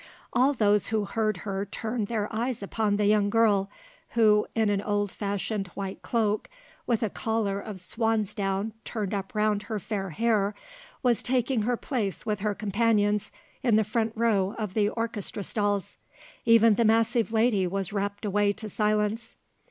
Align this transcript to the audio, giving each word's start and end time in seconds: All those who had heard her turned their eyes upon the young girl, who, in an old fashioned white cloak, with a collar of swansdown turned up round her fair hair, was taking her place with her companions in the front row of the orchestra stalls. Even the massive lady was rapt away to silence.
All 0.33 0.53
those 0.53 0.87
who 0.87 1.01
had 1.05 1.11
heard 1.13 1.37
her 1.37 1.63
turned 1.63 2.07
their 2.07 2.27
eyes 2.35 2.63
upon 2.63 2.95
the 2.97 3.05
young 3.05 3.29
girl, 3.29 3.69
who, 4.17 4.47
in 4.55 4.71
an 4.71 4.81
old 4.81 5.11
fashioned 5.11 5.67
white 5.75 6.01
cloak, 6.01 6.49
with 6.87 7.03
a 7.03 7.09
collar 7.11 7.59
of 7.59 7.79
swansdown 7.79 8.73
turned 8.83 9.13
up 9.13 9.35
round 9.35 9.61
her 9.61 9.77
fair 9.79 10.09
hair, 10.09 10.55
was 11.03 11.21
taking 11.21 11.61
her 11.61 11.77
place 11.77 12.25
with 12.25 12.39
her 12.39 12.55
companions 12.55 13.31
in 13.61 13.75
the 13.75 13.83
front 13.83 14.13
row 14.15 14.55
of 14.57 14.73
the 14.73 14.89
orchestra 14.89 15.43
stalls. 15.43 15.97
Even 16.45 16.73
the 16.73 16.83
massive 16.83 17.31
lady 17.31 17.67
was 17.67 17.93
rapt 17.93 18.25
away 18.25 18.51
to 18.53 18.69
silence. 18.69 19.35